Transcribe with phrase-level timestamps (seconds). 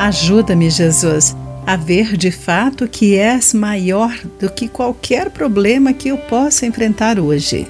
[0.00, 6.16] Ajuda-me, Jesus, a ver de fato que és maior do que qualquer problema que eu
[6.16, 7.68] possa enfrentar hoje.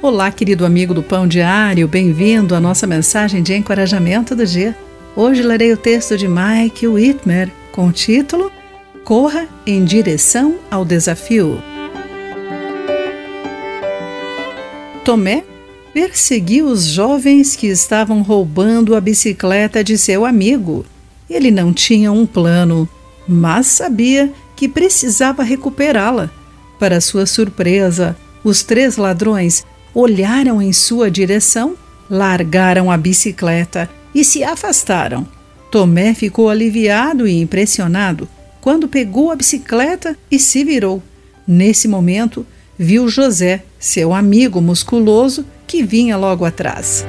[0.00, 4.74] Olá, querido amigo do Pão Diário, bem-vindo à nossa mensagem de encorajamento do dia.
[5.14, 8.50] Hoje lerei o texto de Mike Whitmer com o título
[9.04, 11.62] Corra em direção ao desafio.
[15.04, 15.44] Tomé
[15.92, 20.86] perseguiu os jovens que estavam roubando a bicicleta de seu amigo.
[21.28, 22.88] Ele não tinha um plano,
[23.26, 26.30] mas sabia que precisava recuperá-la.
[26.78, 31.74] Para sua surpresa, os três ladrões olharam em sua direção,
[32.08, 35.26] largaram a bicicleta e se afastaram.
[35.70, 38.28] Tomé ficou aliviado e impressionado
[38.60, 41.02] quando pegou a bicicleta e se virou.
[41.46, 42.44] Nesse momento,
[42.76, 47.06] viu José, seu amigo musculoso, que vinha logo atrás.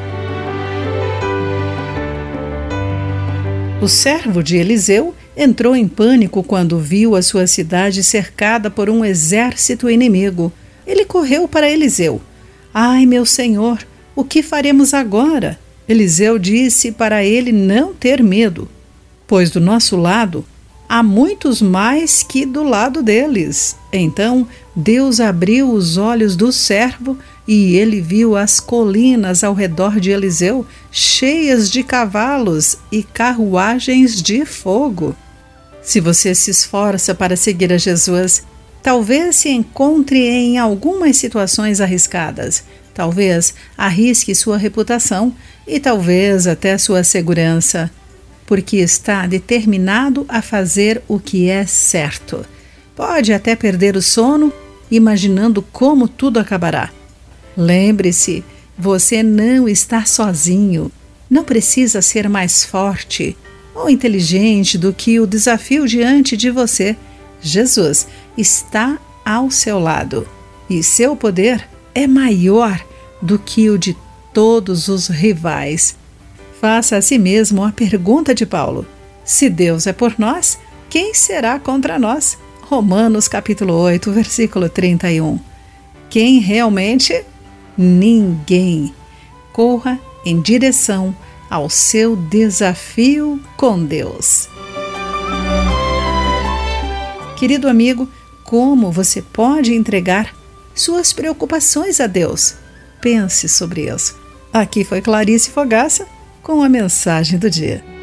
[3.79, 9.05] O servo de Eliseu entrou em pânico quando viu a sua cidade cercada por um
[9.05, 10.51] exército inimigo.
[10.85, 12.19] Ele correu para Eliseu.
[12.73, 13.77] Ai, meu senhor,
[14.15, 15.59] o que faremos agora?
[15.87, 18.67] Eliseu disse para ele não ter medo,
[19.27, 20.43] pois do nosso lado
[20.89, 23.75] há muitos mais que do lado deles.
[23.93, 27.15] Então Deus abriu os olhos do servo
[27.47, 34.45] e ele viu as colinas ao redor de Eliseu cheias de cavalos e carruagens de
[34.45, 35.15] fogo.
[35.81, 38.43] Se você se esforça para seguir a Jesus,
[38.83, 42.63] talvez se encontre em algumas situações arriscadas.
[42.93, 45.33] Talvez arrisque sua reputação
[45.65, 47.89] e talvez até sua segurança
[48.47, 52.45] porque está determinado a fazer o que é certo.
[52.95, 54.51] Pode até perder o sono,
[54.89, 56.89] imaginando como tudo acabará.
[57.57, 58.45] Lembre-se,
[58.77, 60.91] você não está sozinho.
[61.27, 63.35] Não precisa ser mais forte
[63.73, 66.95] ou inteligente do que o desafio diante de você.
[67.41, 68.07] Jesus
[68.37, 70.27] está ao seu lado
[70.69, 72.79] e seu poder é maior
[73.21, 73.97] do que o de
[74.33, 75.95] todos os rivais.
[76.61, 78.85] Faça a si mesmo a pergunta de Paulo:
[79.25, 80.59] Se Deus é por nós,
[80.89, 82.37] quem será contra nós?
[82.61, 85.39] Romanos capítulo 8, versículo 31.
[86.09, 87.23] Quem realmente?
[87.77, 88.93] Ninguém.
[89.53, 91.15] Corra em direção
[91.49, 94.49] ao seu desafio com Deus.
[97.37, 98.09] Querido amigo,
[98.43, 100.33] como você pode entregar
[100.73, 102.55] suas preocupações a Deus?
[102.99, 104.17] Pense sobre isso.
[104.51, 106.07] Aqui foi Clarice Fogaça
[106.41, 107.96] com a mensagem do dia.